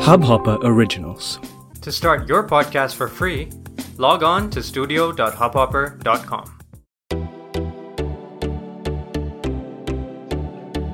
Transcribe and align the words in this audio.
Hubhopper 0.00 0.58
Originals. 0.62 1.38
To 1.82 1.92
start 1.92 2.26
your 2.26 2.48
podcast 2.48 2.94
for 2.94 3.08
free, 3.08 3.50
log 3.98 4.22
on 4.22 4.48
to 4.50 4.62
studio.hubhopper.com. 4.62 6.44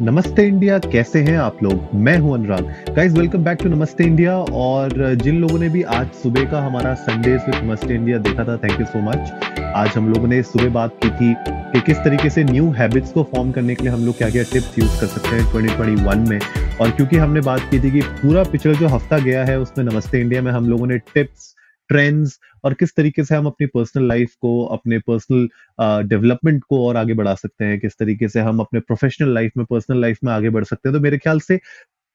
नमस्ते 0.03 0.47
India 0.47 0.79
कैसे 0.79 1.23
हैं 1.23 1.37
आप 1.39 1.63
लोग 1.63 1.95
मैं 1.95 2.17
हूँ 2.19 2.35
Anurag 2.35 2.95
guys 2.95 3.13
welcome 3.13 3.45
back 3.45 3.59
to 3.63 3.69
Namaste 3.69 4.05
India 4.05 4.37
और 4.37 5.15
जिन 5.15 5.41
लोगों 5.41 5.59
ने 5.59 5.69
भी 5.69 5.83
आज 5.97 6.13
सुबह 6.13 6.51
का 6.51 6.61
हमारा 6.63 6.95
संडे 7.01 7.35
विद 7.37 7.55
नमस्ते 7.65 7.95
इंडिया 7.95 8.19
देखा 8.19 8.45
था 8.45 8.57
थैंक 8.57 8.81
यू 8.81 8.87
सो 8.87 9.03
मच 9.11 9.61
आज 9.77 9.97
हम 9.97 10.09
लोगों 10.13 10.29
ने 10.29 10.43
सुबह 10.43 10.69
बात 10.75 10.99
की 11.03 11.11
थी 11.11 11.35
कि 11.73 11.81
किस 11.81 11.99
तरीके 12.05 12.31
से 12.31 12.45
न्यू 12.45 12.71
हैबिट्स 12.73 13.13
को 13.13 13.23
फॉर्म 13.35 13.53
करने 13.53 13.75
के 13.75 13.85
लिए 13.85 13.93
हम 13.93 14.07
लोग 14.07 14.17
क्या 14.19 14.31
क्या 14.31 14.43
टिप्स 14.53 14.79
यूज़ 14.79 15.01
कर 15.01 15.07
सकते 15.07 15.37
हैं 15.37 15.53
2021 15.53 16.29
में 16.29 16.39
और 16.81 16.91
क्योंकि 16.91 17.17
हमने 17.17 17.41
बात 17.41 17.61
की 17.71 17.79
थी 17.81 17.91
कि 17.91 18.01
पूरा 18.03 18.43
पिछला 18.45 18.73
जो 18.73 18.89
हफ़्ता 18.89 19.19
गया 19.19 19.45
है, 19.45 19.59
उसमें 19.61 19.85
नमस्ते 19.85 20.21
इंडिया 20.21 20.43
में 20.43 20.51
हम 20.53 20.69
लोगों 20.71 20.87
ने 20.87 20.99
टिप्स, 20.99 21.55
ट्रेंड्स 21.89 22.39
और 22.65 22.75
किस 22.75 22.95
तरीके 22.97 23.25
से 23.25 23.35
हम 23.35 23.47
अपनी 23.47 23.67
पर्सनल 23.67 24.07
लाइफ 24.09 24.35
को, 24.41 24.65
अपने 24.67 24.99
पर्सनल 24.99 25.49
डेवलपमेंट 26.09 26.63
को 26.69 26.87
और 26.89 26.97
आगे 26.97 27.15
बढ़ा 27.15 27.35
सकते 27.35 27.65
हैं, 27.65 27.79
किस 27.81 27.99
तरीके 27.99 28.29
से 28.29 28.41
हम 28.41 28.61
अपने 28.61 28.81
प्रोफेशनल 28.81 29.35
लाइफ 29.35 29.53
में, 29.57 29.65
पर्सनल 29.67 30.01
लाइफ 30.01 30.19
में 30.25 30.33
आगे 30.33 30.51
बढ़ 30.51 30.65
सकते 30.65 30.89
हैं। 30.89 30.97
तो 30.97 31.03
मेरे 31.03 31.19
ख्याल 31.19 31.41
से 31.41 31.61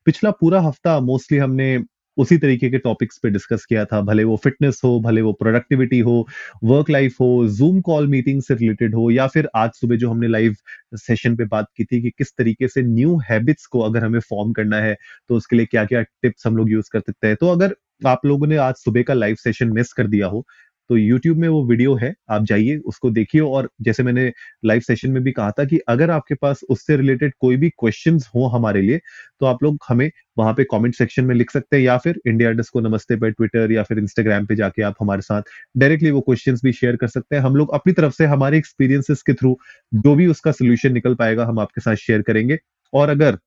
पिछला 0.06 0.32
पूरा 0.32 0.62
हफ़्ता 0.62 1.00
मोस्टली 1.00 1.38
हमने 1.38 1.78
उसी 2.18 2.38
तरीके 2.38 2.70
के 2.70 2.78
टॉपिक्स 2.80 3.18
पे 3.24 3.30
डिस्कस 3.30 3.66
किया 3.66 3.86
था। 3.86 4.02
भले 4.04 4.24
वो 4.24 4.36
फिटनेस 4.44 4.82
हो, 4.86 5.00
भले 5.02 5.22
वो 5.22 5.34
प्रोडक्टिविटी 5.36 6.00
हो 6.02 6.26
वर्क 6.64 6.90
लाइफ 6.90 7.16
हो 7.22 7.48
जूम 7.50 7.80
कॉल 7.82 8.08
मीटिंग 8.08 8.42
से 8.42 8.56
रिलेटेड 8.56 8.96
हो, 8.96 9.10
या 9.12 9.28
फिर 9.28 9.50
आज 9.56 9.72
सुबह 9.74 9.96
जो 9.98 10.10
हमने 10.12 10.28
लाइव 10.28 10.56
सेशन 10.98 11.36
पे 11.36 11.46
बात 11.48 11.68
की 11.78 11.84
थी 11.86 12.02
कि 12.02 12.10
किस 12.10 12.34
तरीके 12.38 12.68
से 12.68 12.82
न्यू 12.84 13.18
हैबिट्स 13.30 13.66
को 13.68 13.80
अगर 13.82 14.04
हमें 14.06 14.20
फॉर्म 14.30 14.52
करना 14.54 14.82
है 14.82 14.96
तो 15.30 15.36
उसके 15.36 15.56
लिए 15.56 15.66
क्या 15.66 15.86
क्या 15.86 16.02
टिप्स 16.02 16.48
हम 16.48 16.58
लोग 16.58 16.72
यूज़ 16.72 16.90
कर 16.94 17.00
सकते 17.02 17.28
हैं। 17.28 17.36
तो 17.36 17.48
अगर 17.50 17.76
आप 18.08 18.26
लोगों 18.26 18.48
ने 18.48 18.58
आज 18.58 18.76
सुबह 18.76 19.04
का 19.04 19.14
लाइव 19.14 19.36
सेशन 19.36 19.72
मिस 19.74 19.92
कर 19.94 20.08
दिया 20.08 20.28
हो 20.28 20.46
तो 20.90 20.98
YouTube 21.00 21.38
में 21.38 21.48
वो 21.50 21.64
वीडियो 21.68 21.94
है, 21.96 22.14
आप 22.30 22.44
जाइए, 22.46 22.78
उसको 22.80 23.10
देखिए 23.12 23.42
और 23.42 23.70
जैसे 23.82 24.04
मैंने 24.04 24.32
लाइव 24.66 24.82
सेशन 24.82 25.12
में 25.12 25.22
भी 25.24 25.32
कहा 25.34 25.52
था 25.52 25.66
कि 25.66 25.80
अगर 25.90 26.12
आपके 26.12 26.36
पास 26.38 26.62
उससे 26.70 26.98
रिलेटेड 26.98 27.34
कोई 27.40 27.58
भी 27.58 27.70
क्वेश्चंस 27.72 28.30
हो 28.36 28.46
हमारे 28.50 28.82
लिए 28.82 29.00
तो 29.42 29.46
आप 29.46 29.64
लोग 29.64 29.78
हमें 29.90 30.10
वहाँ 30.38 30.54
पे 30.54 30.64
कमेंट 30.66 30.96
सेक्शन 30.96 31.26
में 31.26 31.36
लिख 31.36 31.52
सकते 31.52 31.78
हैं 31.78 31.84
या 31.84 31.98
फिर 31.98 32.20
इंडिया 32.28 32.52
डस 32.52 32.70
को 32.70 32.82
नमस्ते 32.82 33.16
पे 33.18 33.32
ट्विटर 33.32 33.72
या 33.72 33.84
फिर 33.84 34.00
इंस्टाग्राम 34.00 34.46
पे 34.46 34.56
जाके 34.56 34.82
आप 34.84 34.96
हमारे 35.02 35.22
साथ 35.24 35.42
डायरेक्टली 35.78 36.12
वो 36.12 36.22
क्वेश्चंस 36.22 36.62
भी 36.64 36.72
शेयर 36.74 36.96
कर 36.96 37.08
सकते 37.10 37.36
हैं। 37.36 37.44
हम 37.44 37.56
लोग 37.56 37.74
अपनी 37.74 37.94
तरफ़ 37.94 38.14
से 38.14 38.26
हमारे 38.28 38.58
एक्सपीरियंसेस 38.58 39.22
के 39.24 39.34
थ्रू 39.34 39.58
जो 39.96 40.16
भी 40.16 40.28
उसका 40.28 40.52
सोल्यूशन 40.54 40.94
निकल 40.94 41.16
पाएगा, 41.16 41.46
हम 41.46 41.60
आपके 41.60 41.82
साथ 41.82 41.96
शेयर 41.98 42.22
करेंगे। 42.24 42.58
और 42.94 43.10
अगर 43.10 43.38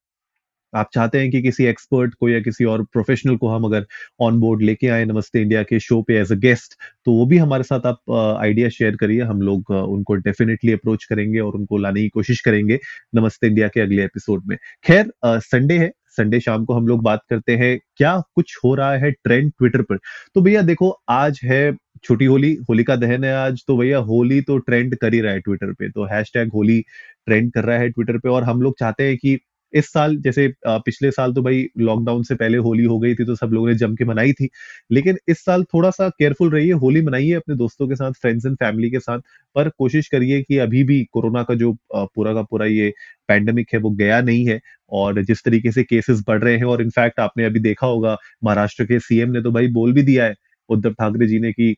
आप 0.74 0.88
चाहते 0.94 1.18
हैं 1.18 1.30
कि 1.30 1.42
किसी 1.42 1.64
एक्सपर्ट 1.66 2.14
को 2.14 2.28
या 2.28 2.40
किसी 2.40 2.64
और 2.64 2.82
प्रोफेशनल 2.84 3.36
को 3.36 3.48
हम 3.48 3.64
अगर 3.64 3.86
ऑन 4.20 4.40
बोर्ड 4.40 4.62
लेके 4.62 4.88
आए 4.88 5.04
नमस्ते 5.04 5.42
इंडिया 5.42 5.62
के 5.62 5.80
शो 5.80 6.00
पे 6.02 6.18
एज 6.20 6.32
अ 6.32 6.36
गेस्ट 6.36 6.74
तो 7.06 7.12
वो 7.12 7.26
भी 7.26 7.38
हमारे 7.38 7.62
साथ 7.62 7.86
आप 7.86 8.10
आइडिया 8.40 8.68
शेयर 8.68 8.96
करिए। 8.96 9.22
हम 9.22 9.40
लोग 9.42 9.70
उनको 9.70 10.14
डेफिनेटली 10.16 10.72
अप्रोच 10.72 11.04
करेंगे 11.04 11.40
और 11.40 11.54
उनको 11.54 11.78
लाने 11.78 12.02
की 12.02 12.08
कोशिश 12.08 12.40
करेंगे 12.40 12.78
नमस्ते 13.14 13.46
इंडिया 13.46 13.68
के 13.68 13.80
अगले 13.80 14.04
एपिसोड 14.04 14.42
में। 14.46 14.56
खैर 14.84 15.12
संडे 15.24 15.78
है। 15.78 15.92
संडे 16.10 16.38
शाम 16.40 16.64
को 16.64 16.74
हम 16.74 16.86
लोग 16.88 17.02
बात 17.02 17.20
करते 17.30 17.56
हैं, 17.56 17.78
क्या 17.96 18.16
कुछ 18.34 18.56
हो 18.64 18.74
रहा 18.74 18.92
है 18.92 19.10
ट्रेंड 19.12 19.50
ट्विटर 19.50 19.82
पर? 19.82 19.98
तो 20.34 20.40
भैया 20.40 20.62
देखो, 20.62 20.88
आज 21.10 21.40
है 21.44 21.76
छोटी 22.04 22.24
होली 22.24 22.52
होली 22.68 22.84
का 22.84 22.96
दहन 22.96 23.24
है 23.24 23.34
आज 23.34 23.62
तो 23.68 23.76
भैया 23.78 23.98
होली 24.00 24.40
तो 24.40 24.56
ट्रेंड 24.58 24.96
कर 24.96 25.14
ही 25.14 25.20
रहा 25.20 25.32
है 25.32 25.40
ट्विटर 25.40 25.72
पे 25.72 25.88
तो 25.90 26.04
हैश 26.06 26.32
होली 26.54 26.80
ट्रेंड 27.26 27.52
कर 27.52 27.64
रहा 27.64 27.78
है 27.78 27.88
ट्विटर 27.90 28.18
पे, 28.18 28.28
और 28.28 28.44
हम 28.44 28.62
लोग 28.62 28.74
चाहते 28.80 29.08
हैं 29.08 29.16
कि 29.16 29.38
इस 29.72 29.86
साल, 29.92 30.16
जैसे 30.18 30.46
पिछले 30.66 31.10
साल 31.10 31.32
तो 31.34 31.42
भाई 31.42 31.66
लॉकडाउन 31.78 32.22
से 32.22 32.34
पहले 32.34 32.58
होली 32.58 32.84
हो 32.84 32.98
गई 32.98 33.14
थी 33.14 33.24
तो 33.24 33.34
सब 33.36 33.50
लोगों 33.52 33.68
ने 33.68 33.74
जम 33.76 33.94
के 33.96 34.04
मनाई 34.04 34.32
थी, 34.32 34.48
लेकिन 34.90 35.18
इस 35.28 35.44
साल 35.44 35.64
थोड़ा 35.64 35.90
सा 35.90 36.08
केयरफुल 36.10 36.50
रहिए, 36.50 36.72
होली 36.74 37.02
मनाइए 37.02 37.32
अपने 37.34 37.54
दोस्तों 37.56 37.88
के 37.88 37.96
साथ 37.96 38.12
फ्रेंड्स 38.22 38.46
एंड 38.46 38.56
फैमिली 38.56 38.90
के 38.90 39.00
साथ, 39.00 39.20
पर 39.56 39.68
कोशिश 39.70 40.08
करिए 40.08 40.42
कि 40.42 40.58
अभी 40.58 40.82
भी 40.84 41.02
कोरोना 41.12 41.42
का 41.42 41.54
जो 41.56 41.72
पूरा 41.94 42.34
का 42.34 42.42
पूरा 42.42 42.66
ये 42.66 42.92
पैंडमिक 43.28 43.74
है 43.74 43.80
वो 43.80 43.90
गया 43.92 44.20
नहीं 44.22 44.46
है, 44.48 44.60
और 44.92 45.22
जिस 45.24 45.44
तरीके 45.44 45.72
से 45.72 45.82
केसेस 45.84 46.22
बढ़ 46.28 46.42
रहे 46.44 46.56
हैं, 46.56 46.64
और 46.64 46.82
इनफैक्ट 46.82 47.20
आपने 47.20 47.44
अभी 47.44 47.60
देखा 47.60 47.86
होगा, 47.86 48.16
महाराष्ट्र 48.44 48.84
के 48.86 48.98
सीएम 49.00 49.30
ने 49.32 49.42
तो 49.42 49.50
भाई 49.52 49.68
बोल 49.72 49.92
भी 49.92 50.02
दिया 50.02 50.24
है, 50.24 50.34
उद्धव 50.68 50.92
ठाकरे 50.92 51.26
जी 51.26 51.38
ने 51.40 51.52
कि 51.52 51.74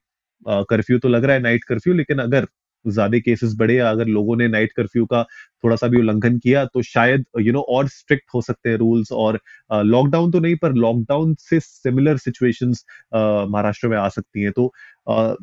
कर्फ्यू 0.47 0.99
तो 0.99 1.09
लग 1.09 1.25
रहा 1.25 1.37
है 1.37 1.43
नाइट 1.43 1.65
कर्फ्यू 1.65 1.95
लेकिन 1.95 2.19
अगर 2.21 2.47
ज़्यादा 2.87 3.19
केसेस 3.19 3.55
बढ़े 3.59 3.79
अगर 3.79 4.07
लोगों 4.09 4.37
ने 4.37 4.49
नाइट 4.49 4.73
कर्फ्यू 4.77 5.05
का 5.07 5.23
थोड़ा 5.65 5.77
सा 5.77 5.87
भी 5.87 5.99
उल्लंघन 5.99 6.39
किया 6.39 6.65
तो 6.65 6.83
शायद 6.83 7.25
यू 7.39 7.45
you 7.45 7.53
नो 7.53 7.59
know, 7.59 7.69
और 7.69 7.89
स्ट्रिक्ट 7.89 8.25
हो 8.35 8.41
सकते 8.43 8.71
हैं 8.71 8.77
रूल्स 8.77 9.13
और 9.13 9.41
लॉकडाउन 9.71 10.31
तो 10.31 10.41
नहीं 10.41 10.57
पर 10.57 10.73
लॉकडाउन 10.77 11.35
से 11.41 11.61
सिमिलर 11.61 12.17
सिचुएशंस 12.19 12.85
महाराष्ट्र 13.15 13.89
में 13.89 13.97
आ 13.99 14.09
सकती 14.09 14.43
हैं। 14.43 14.53
तो 14.53 14.73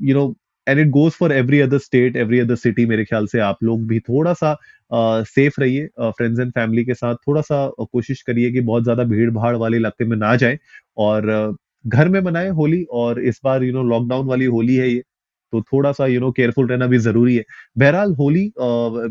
you 0.03 0.15
know 0.15 0.33
and 0.67 0.79
it 0.79 0.89
goes 0.89 1.11
for 1.11 1.31
every 1.31 1.59
other 1.59 1.77
state 1.77 2.15
every 2.17 2.39
other 2.39 2.55
city 2.55 2.85
मेरे 2.85 3.05
ख्याल 3.05 3.27
से 3.27 3.39
आप 3.39 3.63
लोग 3.63 3.87
भी 3.87 3.99
थोड़ा 3.99 4.33
सा 4.33 4.55
सेफ़ 4.91 5.53
uh, 5.53 5.59
रहिए 5.59 5.87
फ्रेंड्स 5.99 6.39
एंड 6.39 6.51
फैमिली 6.51 6.85
के 6.85 6.93
साथ 6.93 7.15
थोड़ा 7.27 7.41
सा 7.41 7.67
कोशिश 7.81 8.21
करिए 8.21 8.51
कि 8.51 8.61
बहुत 8.61 8.83
ज़्यादा 8.83 9.03
भीड़ 9.03 9.29
भाड़ 9.31 9.55
वाले 9.55 9.77
इलाके 9.77 10.05
में 10.05 10.17
ना 10.17 10.35
जाए 10.35 10.57
और 10.97 11.55
घर 11.85 12.09
में 12.09 12.19
मनाए 12.21 12.49
होली 12.49 12.83
और 12.91 13.19
इस 13.21 13.39
बार 13.43 13.63
यू 13.63 13.73
नो 13.73 13.83
लॉकडाउन 13.83 14.25
वाली 14.27 14.45
होली 14.45 14.75
है 14.75 14.89
ये 14.89 15.03
तो 15.51 15.61
थोड़ा 15.61 15.91
सा 15.91 16.05
यू 16.07 16.19
नो 16.19 16.31
केयरफुल 16.31 16.67
रहना 16.67 16.87
भी 16.87 16.97
ज़रूरी 16.97 17.35
है। 17.35 17.43
बहरहाल 17.77 18.13
Holi 18.15 18.43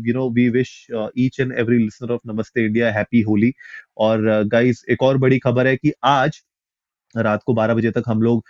you 0.07 0.13
know 0.13 0.29
we 0.29 0.49
wish 0.49 0.87
each 1.17 1.39
and 1.39 1.53
every 1.59 1.77
listener 1.77 2.11
of 2.11 2.21
Namaste 2.27 2.65
India 2.65 2.91
happy 2.91 3.21
Holi. 3.21 3.53
और 3.97 4.43
गाइस 4.47 4.83
uh, 4.83 4.89
एक 4.91 5.03
और 5.03 5.17
बड़ी 5.17 5.39
खबर 5.39 5.67
है 5.67 5.75
कि 5.77 5.91
आज 6.03 6.41
रात 7.15 7.43
को 7.45 7.53
12 7.53 7.75
बजे 7.75 7.91
तक 7.91 8.03
हम 8.07 8.21
लोग 8.21 8.45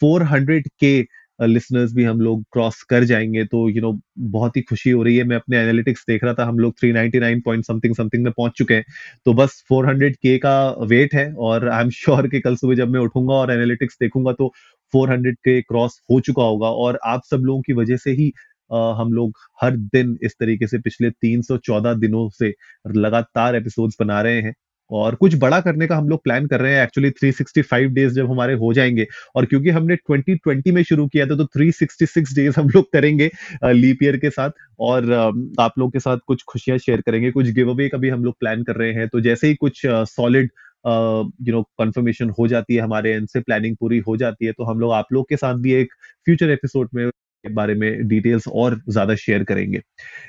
फोर 0.00 0.22
हंड्रेड 0.22 0.68
के 0.80 1.02
लिसनर्स 1.46 1.94
भी 1.94 2.04
हम 2.04 2.20
लोग 2.20 2.44
क्रॉस 2.52 2.82
कर 2.82 3.04
जाएँगे 3.04 3.44
तो 3.44 3.68
यू 3.68 3.74
you 3.74 3.82
नो 3.82 3.90
know, 3.90 4.02
बहुत 4.18 4.56
ही 4.56 4.62
खुशी 4.62 4.90
हो 4.90 5.02
रही 5.02 5.16
है। 5.16 5.24
मैं 5.24 5.36
अपने 5.36 5.58
एनालिटिक्स 5.58 6.04
देख 6.08 6.24
रहा 6.24 6.34
था 6.34 6.44
हम 6.44 6.58
लोग 6.58 6.74
399 6.84 7.42
पॉइंट 7.44 7.64
समथिंग 7.64 7.94
समथिंग 7.94 8.24
में 8.24 8.32
पहुँच 8.32 8.52
चुके 8.52 8.74
हैं। 8.74 8.84
तो 9.24 9.34
बस 9.34 9.64
400 9.72 10.16
के 10.16 10.38
का 10.38 10.70
वेट 10.82 11.14
है 11.14 11.32
और 11.32 11.68
आई 11.68 11.84
एम 11.84 11.90
श्योर 11.90 12.28
कि 12.28 12.40
कल 12.40 12.56
सुबह 12.56 12.74
जब 12.74 12.88
मैं 12.88 13.00
उठूँगा 13.00 13.34
और 13.34 13.52
एनालिटिक्स 13.52 13.96
देखूँगा 14.00 14.32
तो 14.32 14.52
400 14.96 15.36
के 15.44 15.60
क्रॉस 15.62 16.00
हो 16.10 16.20
चुका 16.20 16.42
होगा 16.42 16.68
और 16.68 16.98
आप 17.06 17.20
सब 17.30 17.36
लोगों 17.36 17.62
की 17.62 17.72
वजह 17.72 17.96
से 17.96 18.10
ही 18.10 18.32
आ, 18.72 18.92
हम 18.94 19.12
लोग 19.12 19.32
हर 19.62 19.76
दिन 19.76 20.18
इस 20.22 20.32
तरीके 20.40 20.66
से 20.66 20.78
पिछले 20.78 21.10
314 21.10 21.94
दिनों 21.94 22.28
से 22.28 22.54
लगातार 22.88 23.56
एपिसोड्स 23.56 23.96
बना 24.00 24.22
रहे 24.22 24.40
हैं। 24.42 24.54
और 24.92 25.14
कुछ 25.14 25.34
बड़ा 25.38 25.60
करने 25.60 25.86
का 25.86 25.96
हम 25.96 26.08
लोग 26.08 26.22
प्लान 26.24 26.46
कर 26.46 26.60
रहे 26.60 26.74
हैं 26.74 26.82
एक्चुअली 26.82 27.10
365 27.10 27.92
डेज़ 27.94 28.14
जब 28.14 28.30
हमारे 28.30 28.54
हो 28.54 28.72
जाएँगे। 28.74 29.06
और 29.36 29.44
क्योंकि 29.46 29.70
हमने 29.70 29.96
2020 30.10 30.72
में 30.72 30.82
शुरू 30.82 31.06
किया 31.06 31.26
था 31.26 31.36
तो 31.36 31.44
366 31.56 32.34
डेज़ 32.36 32.60
हम 32.60 32.68
लोग 32.68 32.92
करेंगे 32.92 33.30
लीप 33.64 34.02
ईयर 34.02 34.16
के 34.16 34.30
साथ। 34.30 34.50
और 34.80 35.12
आप 35.60 35.78
लोग 35.78 35.92
के 35.92 36.00
साथ 36.00 36.18
कुछ 36.26 36.42
खुशियाँ 36.48 36.78
शेयर 36.78 37.00
करेंगे, 37.00 37.30
कुछ 37.30 37.50
गिव 37.50 37.70
अवे 37.70 37.88
का 37.88 37.98
भी 37.98 38.08
हम 38.08 38.24
लोग 38.24 38.34
प्लान 38.40 38.62
कर 38.62 38.76
रहे 38.76 38.92
हैं। 38.92 39.08
तो 39.08 39.20
जैसे 39.20 39.48
ही 39.48 39.54
कुछ 39.54 39.82
सॉलिड 39.86 40.50
यू 40.86 41.52
नो 41.54 41.62
कंफर्मेशन 41.78 42.30
हो 42.38 42.46
जाती 42.48 42.74
है 42.74 42.82
हमारे 42.82 43.12
एंड 43.12 43.28
से 43.28 43.40
प्लानिंग 43.40 43.76
पूरी 43.80 43.98
हो 44.08 44.16
जाती 44.16 44.46
है 44.46 44.52
तो 44.52 44.64
हम 44.64 44.80
लोग 44.80 44.92
आप 44.92 45.12
लोग 45.12 45.28
के 45.28 45.36
साथ 45.36 45.54
भी 45.54 45.72
एक 45.74 45.92
फ्यूचर 46.24 46.50
एपिसोड 46.50 46.88
में 46.94 47.08
बारे 47.44 47.74
में 47.74 48.08
डिटेल्स 48.08 48.46
और 48.48 48.80
ज़्यादा 48.88 49.14
शेयर 49.16 49.44
करेंगे। 49.44 49.80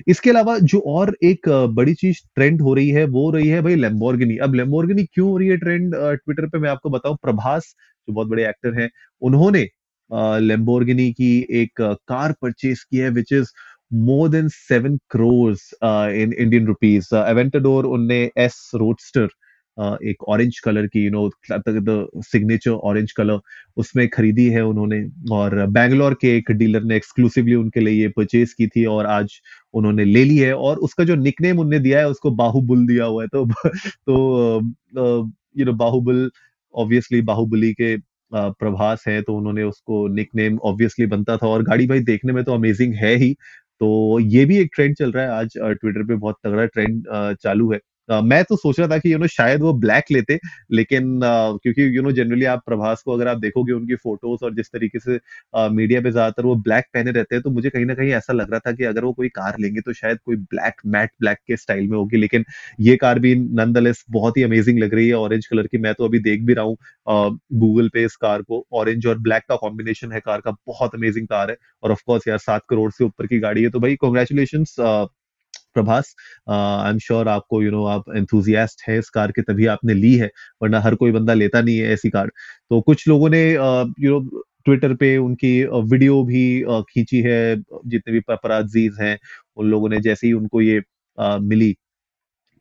इसके 0.07 0.29
अलावा 0.29 0.57
जो 0.62 0.79
और 0.88 1.16
एक 1.24 1.50
बड़ी 1.75 1.94
चीज़ 1.96 2.19
ट्रेंड 2.35 2.62
हो 2.62 2.74
रही 2.74 2.90
है, 2.90 3.06
वो 3.06 3.29
रही 3.31 3.47
है 3.50 3.62
भाई 3.62 3.75
लेम्बोर्गिनी 3.75 4.38
अब 4.40 4.56
लेम्बोर्गिनी 4.56 5.03
क्यों 5.06 5.29
हो 5.29 5.38
रही 5.38 5.47
है 5.50 5.57
ट्रेंड 5.57 5.96
ट्विटर 5.96 6.47
पे 6.47 6.59
मैं 6.59 6.69
आपको 6.69 6.90
बताऊँ, 6.90 7.18
प्रभास, 7.24 7.75
जो 8.07 8.13
बहुत 8.13 8.28
बड़े 8.28 8.47
एक्टर 8.50 8.79
हैं, 8.81 8.90
उन्होंने 9.22 9.68
लेम्बोर्गिनी 10.40 11.12
की 11.13 11.38
एक 11.62 11.81
कार 11.81 12.34
परचेज 12.41 12.84
की 12.84 12.97
है 12.97 13.09
which 13.12 13.34
is 13.34 13.51
more 13.91 14.30
than 14.30 14.47
seven 14.50 14.97
crores 15.12 15.69
in 15.84 16.34
Indian 16.34 16.66
rupees 16.68 17.16
Aventador 17.16 17.85
उनने 17.88 18.18
एस 18.38 18.59
रोडस्टर 18.75 19.28
एक 19.78 20.23
ऑरेंज 20.28 20.59
कलर 20.59 20.88
की 20.88 21.03
you 21.06 21.12
know 21.12 21.30
the 21.51 22.07
signature 22.25 22.71
orange 22.71 23.12
colour 23.12 23.39
उसमें 23.77 24.07
खरीदी 24.09 24.45
है 24.50 24.62
उन्होंने 24.65 25.01
और 25.31 25.56
बैंगलोर 25.69 26.13
के 26.21 26.36
एक 26.38 26.51
डीलर 26.51 26.83
ने 26.83 26.95
एक्सक्लूसिवली 26.95 27.56
उनके 27.56 27.80
लिए 27.80 28.01
ये 28.01 28.07
परचेज 28.09 28.53
की 28.53 28.68
थी 28.68 28.86
और 28.88 29.06
आज 29.07 29.39
उन्होंने 29.74 30.06
ले 30.06 30.24
ली 30.24 30.38
है 30.38 30.53
और 30.56 30.77
उसका 30.80 31.03
जो 31.03 31.15
निकनेम 31.15 31.59
उनने 31.59 31.80
दिया 31.80 32.00
है 32.00 32.09
उसको 32.09 32.31
बाहुबुल 32.36 32.86
दिया 32.88 33.06
हुआ 33.06 33.24
है। 33.24 33.27
तो 33.27 33.45
तो 34.07 35.31
यू 35.57 35.65
नो 35.65 35.74
बाहुबल 35.75 36.30
ऑब्वियसली 36.75 37.21
बाहुबली 37.24 37.74
के 37.74 37.95
प्रभास 38.31 39.03
है 39.07 39.21
तो 39.21 39.36
उन्होंने 39.38 39.63
उसको 39.63 40.07
निकनेम 40.07 40.57
ऑब्वियसली 40.65 41.06
बनता 41.07 41.38
था 41.38 41.47
और 41.47 41.63
गाड़ी 41.63 41.88
भाई 41.88 42.00
देखने 42.03 42.33
में 42.33 42.44
तो 42.44 42.53
अमेजिंग 42.53 42.94
है 42.95 43.15
ही। 43.18 43.33
तो 43.81 44.19
ये 44.21 44.45
भी 44.45 44.57
एक 44.57 44.69
ट्रेंड 44.75 44.95
चल 44.97 45.12
रहा 45.12 45.24
है। 45.25 45.30
आज 45.31 45.53
ट्विटर 45.57 46.03
पे 46.07 46.15
बहुत 46.15 46.36
तगड़ा 46.45 46.65
ट्रेंड 46.65 47.03
चालू 47.44 47.71
है। 47.74 47.80
मैं 48.09 48.44
तो 48.44 48.55
सोच 48.57 48.79
रहा 48.79 48.88
था 48.89 48.97
कि 48.97 49.11
यू 49.13 49.17
नो 49.17 49.27
शायद 49.29 49.61
वो 49.61 49.73
ब्लैक 49.75 50.05
लेते, 50.11 50.39
लेकिन 50.71 51.19
क्योंकि 51.23 51.85
यू 51.97 52.01
नो 52.03 52.11
जनरली 52.13 52.45
आप 52.47 52.61
प्रभास 52.65 53.01
को 53.05 53.13
अगर 53.13 53.27
आप 53.27 53.38
देखोगे 53.39 53.73
उनकी 53.73 53.95
फ़ोटोज़ 53.97 54.44
और 54.45 54.53
जिस 54.55 54.71
तरीके 54.71 55.00
से 55.01 55.19
मीडिया 55.71 56.01
पे 56.01 56.11
ज़्यादातर 56.11 56.45
वो 56.45 56.55
ब्लैक 56.57 56.85
पहने 56.94 57.11
रहते 57.11 57.35
हैं 57.35 57.41
तो 57.44 57.50
मुझे 57.51 57.69
कहीं 57.69 57.85
ना 57.85 57.94
कहीं 57.95 58.11
ऐसा 58.13 58.33
लग 58.33 58.51
रहा 58.51 58.59
था 58.61 58.71
कि 58.73 58.83
अगर 58.85 59.03
वो 59.05 59.11
कोई 59.13 59.29
कार 59.31 59.55
लेंगे 59.59 59.81
तो 59.81 59.94
शायद 59.94 60.19
कोई 60.25 60.35
ब्लैक 60.35 60.81
मैट 60.88 61.11
ब्लैक 61.19 61.38
के 61.47 61.57
स्टाइल 61.57 61.88
में 61.89 61.97
होगी, 61.97 62.17
लेकिन 62.17 62.45
ये 62.81 62.95
कार 62.97 63.19
भी 63.19 63.35
नंदलेस 63.35 64.03
बहुत 64.11 64.38
ही 64.38 64.44
अमेजिंग 64.44 64.79
लग 64.79 64.94
रही 64.95 65.07
है 65.07 65.13
ऑरेंज 65.15 65.45
कलर 65.47 65.67
की। 65.67 65.77
मैं 65.79 65.94
तो 65.94 66.06
अभी 66.06 66.19
देख 66.21 66.41
भी 66.44 66.53
रहा 66.53 66.65
हूँ 66.65 66.77
गूगल 67.56 67.89
पे 67.89 68.03
इस 68.06 68.15
कार 68.17 68.41
को। 68.44 68.65
ऑरेंज 68.73 69.07
और 69.07 69.17
ब्लैक 69.19 69.44
का 69.49 69.56
कॉम्बिनेशन 69.57 70.11
है 70.11 70.19
कार 70.21 70.41
का, 70.41 70.51
बहुत 70.67 70.95
अमेजिंग 70.95 71.27
कार 71.27 71.49
है। 71.51 71.57
और 71.83 71.91
ऑफकोर्स 71.91 72.27
यार, 72.27 72.38
सात 72.39 72.61
करोड़ 72.69 72.91
से 72.91 73.03
ऊपर 73.03 73.27
की 73.27 73.39
गाड़ी 73.39 73.63
है 73.63 73.69
तो 73.69 73.79
भाई 73.79 73.95
congratulation 73.97 74.63
Prabhas 75.73 76.13
I 76.49 76.89
am 76.91 76.97
sure 76.99 77.27
आपको 77.29 77.61
यू 77.61 77.69
you 77.69 77.77
नो 77.77 77.83
know, 77.83 77.91
आप 77.91 78.15
एंथुजियास्ट 78.17 78.81
है 78.89 78.97
इस 78.99 79.09
कार 79.09 79.31
के 79.31 79.41
तभी 79.41 79.65
आपने 79.67 79.93
ली 79.93 80.13
है 80.15 80.29
वरना 80.61 80.79
हर 80.81 80.95
कोई 80.95 81.11
बंदा 81.11 81.33
लेता 81.33 81.61
नहीं 81.61 81.77
है 81.77 81.93
ऐसी 81.93 82.09
कार। 82.09 82.27
तो 82.69 82.81
कुछ 82.81 83.07
लोगों 83.07 83.29
ने 83.29 83.43
यू 83.53 84.19
नो 84.19 84.43
ट्विटर 84.65 84.93
पे 84.95 85.15
उनकी 85.17 85.51
वीडियो 85.91 86.23
भी 86.23 86.43
खींची 86.89 87.21
है 87.21 87.55
जितने 87.57 88.13
भी 88.13 88.19
पपराजीज 88.27 88.97
हैं 89.01 89.17
उन 89.57 89.69
लोगों 89.69 89.89
ने 89.89 89.99
जैसे 90.01 90.27
ही 90.27 90.33
उनको 90.33 90.61
ये 90.61 90.81
आ, 91.17 91.37
मिली 91.37 91.75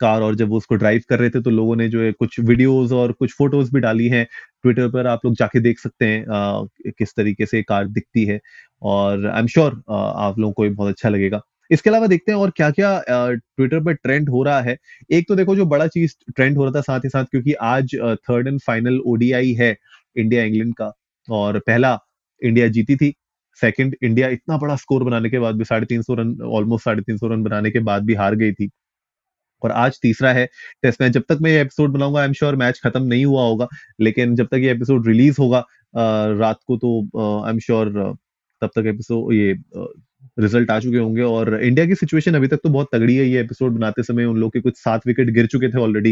कार 0.00 0.22
और 0.22 0.34
जब 0.36 0.48
वो 0.48 0.56
उसको 0.56 0.74
ड्राइव 0.74 1.02
कर 1.08 1.18
रहे 1.18 1.30
थे 1.30 1.40
तो 1.42 1.50
लोगों 1.50 1.76
ने 1.76 1.88
जो 1.88 2.00
है 2.02 2.12
कुछ 2.12 2.38
वीडियोस 2.40 2.92
और 2.92 3.12
कुछ 3.12 3.34
फ़ोटोज़ 3.38 3.72
भी 3.74 3.80
डाली 3.80 4.08
हैं 4.08 4.24
ट्विटर 4.62 4.88
पर 4.92 5.06
आप 5.06 5.24
लोग 5.26 5.34
जाके 5.36 5.60
देख 5.60 5.78
सकते 5.80 6.06
हैं 6.06 6.26
आ, 6.26 6.64
किस 6.98 7.14
तरीके 7.16 7.46
से 7.46 7.62
कार 7.62 7.88
दिखती 7.88 8.24
है। 8.26 8.40
और 8.82 9.26
आई 9.28 9.40
एम 9.40 9.46
श्योर 9.46 9.82
आप 9.90 10.38
लोगों 10.38 10.52
को 10.54 10.68
बहुत 10.74 10.90
अच्छा 10.90 11.08
लगेगा। 11.08 11.40
इसके 11.72 11.90
अलावा 11.90 12.06
देखते 12.06 12.32
हैं 12.32 12.38
और 12.38 12.50
क्या 12.50 12.70
क्या 12.70 13.02
ट्विटर 13.30 13.80
पर 13.84 13.94
ट्रेंड 13.94 14.28
हो 14.28 14.42
रहा 14.42 14.60
है। 14.60 14.76
एक 15.10 15.28
तो 15.28 15.34
देखो 15.34 15.56
जो 15.56 15.66
बड़ा 15.66 15.86
चीज़ 15.88 16.14
ट्रेंड 16.36 16.56
हो 16.56 16.64
रहा 16.64 16.72
था 16.72 16.80
साथ 16.82 17.00
ही 17.00 17.08
साथ, 17.08 17.24
क्योंकि 17.24 17.52
आज 17.52 17.94
थर्ड 18.30 18.48
एंड 18.48 18.60
फाइनल 18.60 18.98
ओडीआई 19.06 19.52
है 19.52 19.76
इंडिया 20.16 20.42
इंग्लैंड 20.44 20.74
का 20.74 20.92
और 21.28 21.58
पहला 21.58 21.98
इंडिया 22.42 22.68
जीती 22.68 22.96
थी 22.96 23.12
सेकंड 23.58 23.96
इंडिया 24.02 24.28
इतना 24.28 24.56
बड़ा 24.58 24.76
स्कोर 24.76 25.04
बनाने 25.04 25.30
के 25.30 25.38
बाद 25.38 25.56
भी, 25.56 25.64
साढ़े 25.64 25.86
तीन 25.86 26.02
सौ 26.02 26.14
रन 26.14 26.36
ऑलमोस्ट 26.50 26.84
साढ़े 26.84 27.02
तीन 27.02 27.18
सौ 27.18 27.28
रन 27.28 27.42
बनाने 27.42 27.70
के 27.70 27.80
बाद 27.80 28.04
भी 28.04 28.14
हार 28.14 28.34
गई 28.34 28.52
थी। 28.52 28.70
और 29.62 29.70
आज 29.72 29.98
तीसरा 30.02 30.32
है 30.32 30.46
टेस्ट 30.82 31.02
मैच 31.02 31.12
जब 31.12 31.22
तक 31.28 31.38
मैं 31.42 31.50
ये 31.50 31.60
एपिसोड 31.60 31.92
बनाऊँगा 31.92 32.20
आई 32.20 32.26
एम 32.26 32.32
श्योर 32.32 32.56
मैच 32.56 32.80
खत्म 32.84 33.02
नहीं 33.02 33.24
हुआ 33.24 33.42
होगा, 33.42 33.68
लेकिन 34.00 34.34
जब 34.36 34.46
तक 34.46 34.58
ये 34.58 34.70
एपिसोड 34.72 35.06
रिलीज़ 35.08 35.36
होगा 35.40 35.64
रात 36.38 36.58
को 36.66 36.76
तो 36.76 37.42
आई 37.44 37.52
एम 37.52 37.58
श्योर 37.58 37.92
तब 38.62 38.70
तक 38.76 38.86
एपिसोड 38.86 39.32
ये 39.34 39.54
रिज़ल्ट 40.38 40.70
आ 40.70 40.78
चुके 40.80 40.96
होंगे 40.96 41.22
और 41.22 41.54
इंडिया 41.62 41.86
की 41.86 41.94
सिचुएशन 41.94 42.34
अभी 42.34 42.48
तक 42.48 42.60
तो 42.62 42.68
बहुत 42.68 42.88
तगड़ी 42.92 43.16
है, 43.16 43.26
ये 43.26 43.40
एपिसोड 43.40 43.72
बनाते 43.72 44.02
समय 44.02 44.24
उन 44.24 44.36
लोग 44.38 44.52
के 44.52 44.60
कुछ 44.60 44.78
सात 44.78 45.06
विकेट 45.06 45.30
गिर 45.30 45.46
चुके 45.46 45.68
थे 45.68 45.78
ऑलरेडी 45.80 46.10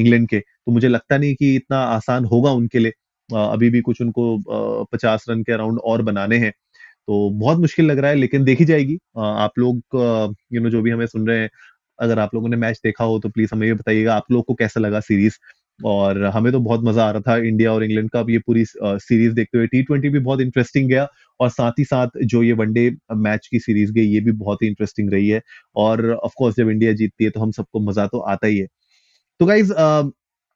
इंग्लैंड 0.00 0.28
के। 0.28 0.38
तो 0.38 0.72
मुझे 0.72 0.88
लगता 0.88 1.18
नहीं 1.18 1.34
कि 1.34 1.54
इतना 1.56 1.78
आसान 1.78 2.24
होगा 2.24 2.50
उनके 2.52 2.78
लिए 2.78 2.92
अभी 3.28 3.70
भी 3.70 3.80
कुछ 3.80 4.00
उनको 4.02 4.84
पचास 4.92 5.24
रन 5.30 5.42
के 5.42 5.52
अराउंड 5.52 5.78
और 5.84 6.02
बनाने 6.02 6.36
हैं। 6.38 6.52
तो 7.08 7.28
बहुत 7.30 7.58
मुश्किल 7.58 7.86
लग 7.86 7.98
रहा 7.98 8.10
है, 8.10 8.16
लेकिन 8.16 8.44
देखी 8.44 8.64
जाएगी। 8.64 8.98
आप 9.18 9.58
लोग 9.58 9.82
यू 10.52 10.60
नो 10.60 10.70
जो 10.70 10.82
भी 10.82 10.90
हमें 10.90 11.06
सुन 11.06 11.26
रहे 11.28 11.38
हैं, 11.38 11.50
अगर 11.98 12.18
आप 12.18 12.34
लोगों 12.34 12.48
ने 12.48 12.56
मैच 12.56 12.80
देखा 12.84 13.04
हो 13.04 13.18
तो 13.18 13.28
प्लीज़ 13.28 13.50
हमें 13.52 13.66
ये 13.66 13.74
बताइएगा, 13.74 14.14
आप 14.14 14.30
लोग 14.32 14.44
को 14.46 14.54
कैसा 14.54 14.80
लगा 14.80 15.00
सीरीज़ 15.02 15.38
और 15.84 16.22
हमें 16.26 16.50
तो 16.52 16.60
बहुत 16.60 16.84
मज़ा 16.84 17.04
आ 17.04 17.10
रहा 17.10 17.20
था 17.22 17.36
इंडिया 17.38 17.72
और 17.72 17.84
इंग्लैंड 17.84 18.10
का। 18.10 18.24
ये 18.30 18.38
पूरी 18.38 18.64
सीरीज़ 18.66 19.34
देखते 19.34 19.58
हुए 19.58 19.66
टी 19.66 19.82
ट्वेंटी 19.82 20.08
भी 20.08 20.18
बहुत 20.20 20.40
इंटरेस्टिंग 20.40 20.88
गया 20.88 21.06
और 21.40 21.48
साथ 21.50 21.78
ही 21.78 21.84
साथ 21.84 22.18
जो 22.24 22.42
ये 22.42 22.52
वनडे 22.54 22.90
मैच 23.18 23.46
की 23.46 23.58
सीरीज़ 23.60 23.92
गई, 23.92 24.04
ये 24.04 24.20
भी 24.20 24.32
बहुत 24.34 24.62
ही 24.62 24.68
इंटरेस्टिंग 24.68 25.12
रही 25.12 25.28
है। 25.28 25.40
और 25.76 26.10
ऑफकोर्स 26.12 26.56
जब 26.56 26.70
इंडिया 26.70 26.92
जीतती 26.94 27.24
है 27.24 27.30
तो 27.30 27.40
हम 27.40 27.50
सबको 27.52 27.80
मज़ा 27.82 28.06
तो 28.06 28.18
आता 28.20 28.46
ही 28.46 28.58
है। 28.58 28.66
तो 29.40 29.46
गाइज़ 29.46 29.72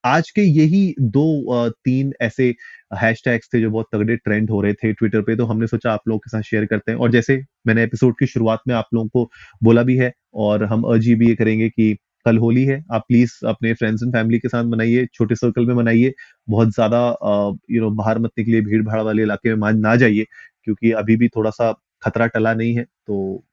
आज 0.05 0.31
के 0.31 0.43
यही 0.43 0.95
दो 1.01 1.69
तीन 1.85 2.13
ऐसे 2.23 2.55
हैशटैग्स 2.95 3.49
थे 3.55 3.61
जो 3.61 3.71
बहुत 3.71 3.87
तगड़े 3.93 4.17
ट्रेंड 4.17 4.51
हो 4.51 4.61
रहे 4.63 4.73
थे 4.75 4.93
ट्विटर 4.93 5.23
पे 5.23 5.37
तो 5.37 5.45
हमने 5.47 5.67
सोचा 5.67 5.93
आप 5.93 6.01
लोगों 6.09 6.19
के 6.19 6.31
साथ 6.31 6.43
शेयर 6.43 6.65
करते 6.67 6.93
हैं। 6.93 6.99
और 6.99 7.11
जैसे 7.11 7.41
मैंने 7.67 7.83
एपिसोड 7.85 8.15
की 8.19 8.27
शुरुआत 8.27 8.61
में 8.69 8.75
आप 8.75 8.89
लोगों 8.95 9.09
को 9.09 9.31
बोला 9.63 9.83
भी 9.83 9.97
है 9.97 10.13
और 10.37 10.65
हम 10.65 10.83
अर्जी 10.85 11.15
भी 11.15 11.29
ये 11.29 11.35
करेंगे 11.35 11.69
कि 11.69 11.97
कल 12.27 12.39
होली 12.39 12.65
है, 12.65 12.83
आप 12.93 13.05
प्लीज़ 13.09 13.33
अपने 13.47 13.73
फ्रेंड्स 13.75 14.03
एंड 14.03 14.13
फैमिली 14.13 14.39
के 14.41 14.49
साथ 14.49 14.65
मनाइए, 14.67 15.07
छोटे 15.15 15.35
सर्कल 15.37 15.67
में 15.67 15.75
मनाइए। 15.75 16.13
बहुत 16.49 16.75
ज़्यादा 16.75 16.99
यू 17.71 17.81
नो 17.83 17.91
बाहर 17.93 18.19
मत 18.19 18.31
निकलिए 18.39 18.61
भीड़ 18.63 18.83
भाड़ 18.85 19.01
वाले 19.03 19.23
इलाके 19.23 19.55
में 19.57 19.73
ना 19.75 19.95
जाइए, 19.97 20.27
क्योंकि 20.65 20.93
अभी 20.95 21.17
भी 21.17 21.29
थोड़ा 21.31 21.51
सा 21.53 21.73
खतरा 22.03 22.27
टला 22.29 22.55
नहीं 22.55 22.75
है 22.77 22.85
तो 22.85 23.45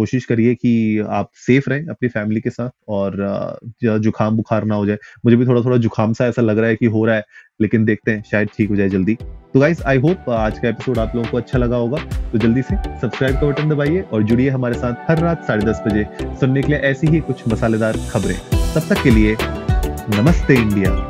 कोशिश 0.00 0.24
करिए 0.24 0.54
कि 0.54 0.74
आप 1.10 1.30
सेफ़ 1.36 1.70
रहें 1.70 1.86
अपनी 1.86 2.08
फैमिली 2.08 2.40
के 2.40 2.50
साथ 2.50 2.70
और 2.88 3.58
जुकाम 3.84 4.36
बुखार 4.36 4.64
ना 4.64 4.74
हो 4.74 4.86
जाए। 4.86 4.98
मुझे 5.24 5.36
भी 5.36 5.46
थोड़ा 5.46 5.60
थोड़ा 5.60 5.76
जुकाम 5.76 6.12
सा 6.12 6.26
ऐसा 6.26 6.42
लग 6.42 6.58
रहा 6.58 6.68
है 6.68 6.76
कि 6.76 6.86
हो 6.86 7.04
रहा 7.04 7.16
है, 7.16 7.24
लेकिन 7.60 7.84
देखते 7.84 8.10
हैं, 8.10 8.22
शायद 8.30 8.48
ठीक 8.56 8.70
हो 8.70 8.76
जाए 8.76 8.88
जल्दी। 8.88 9.14
तो 9.54 9.60
गाइज़ 9.60 9.82
आई 9.82 9.98
होप 9.98 10.28
आज 10.30 10.58
का 10.58 10.68
एपिसोड 10.68 10.98
आप 10.98 11.14
लोगों 11.14 11.30
को 11.30 11.36
अच्छा 11.36 11.58
लगा 11.58 11.76
होगा। 11.76 11.98
तो 12.32 12.38
जल्दी 12.38 12.62
से 12.62 12.76
सब्सक्राइब 13.00 13.40
का 13.40 13.46
बटन 13.46 13.68
दबाइए 13.68 14.00
और 14.02 14.22
जुड़िए 14.22 14.50
हमारे 14.50 14.74
साथ 14.74 15.10
हर 15.10 15.18
रात 15.18 15.44
साढ़े 15.46 15.66
दस 15.66 15.82
बजे। 15.86 16.06
सुनने 16.40 16.62
के 16.62 16.68
लिए 16.68 16.78
ऐसी 16.90 17.06
ही 17.06 17.20
कुछ 17.20 17.48
मसालेदार 17.48 17.96
खबरें। 18.10 18.36
तब 18.74 18.88
तक 18.88 19.02
के 19.02 19.10
लिए 19.10 19.36
नमस्ते 19.42 20.54
इंडिया। 20.54 21.09